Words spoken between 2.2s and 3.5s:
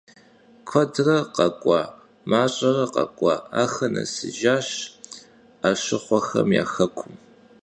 maş'ere khek'ua,